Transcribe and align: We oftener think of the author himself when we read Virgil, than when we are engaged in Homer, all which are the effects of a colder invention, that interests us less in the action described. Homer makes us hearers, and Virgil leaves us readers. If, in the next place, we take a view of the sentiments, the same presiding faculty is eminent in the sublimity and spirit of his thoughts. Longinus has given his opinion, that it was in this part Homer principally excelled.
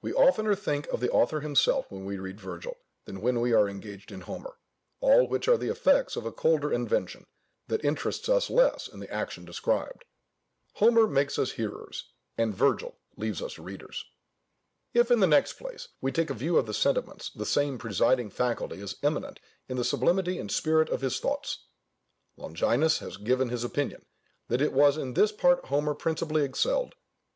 We 0.00 0.12
oftener 0.14 0.54
think 0.54 0.86
of 0.90 1.00
the 1.00 1.10
author 1.10 1.40
himself 1.40 1.90
when 1.90 2.04
we 2.04 2.18
read 2.20 2.40
Virgil, 2.40 2.76
than 3.04 3.20
when 3.20 3.40
we 3.40 3.52
are 3.52 3.68
engaged 3.68 4.12
in 4.12 4.20
Homer, 4.20 4.58
all 5.00 5.26
which 5.26 5.48
are 5.48 5.56
the 5.58 5.70
effects 5.72 6.14
of 6.14 6.24
a 6.24 6.30
colder 6.30 6.72
invention, 6.72 7.26
that 7.66 7.84
interests 7.84 8.28
us 8.28 8.48
less 8.48 8.86
in 8.86 9.00
the 9.00 9.12
action 9.12 9.44
described. 9.44 10.04
Homer 10.74 11.08
makes 11.08 11.36
us 11.36 11.50
hearers, 11.50 12.12
and 12.38 12.54
Virgil 12.54 12.96
leaves 13.16 13.42
us 13.42 13.58
readers. 13.58 14.04
If, 14.94 15.10
in 15.10 15.18
the 15.18 15.26
next 15.26 15.54
place, 15.54 15.88
we 16.00 16.12
take 16.12 16.30
a 16.30 16.34
view 16.34 16.58
of 16.58 16.66
the 16.66 16.72
sentiments, 16.72 17.30
the 17.34 17.44
same 17.44 17.76
presiding 17.76 18.30
faculty 18.30 18.80
is 18.80 18.94
eminent 19.02 19.40
in 19.68 19.76
the 19.76 19.82
sublimity 19.84 20.38
and 20.38 20.48
spirit 20.48 20.88
of 20.90 21.00
his 21.00 21.18
thoughts. 21.18 21.64
Longinus 22.36 22.98
has 23.00 23.16
given 23.16 23.48
his 23.48 23.64
opinion, 23.64 24.06
that 24.46 24.62
it 24.62 24.72
was 24.72 24.96
in 24.96 25.14
this 25.14 25.32
part 25.32 25.64
Homer 25.64 25.94
principally 25.96 26.44
excelled. 26.44 26.94